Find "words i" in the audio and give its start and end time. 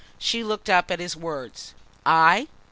1.15-2.47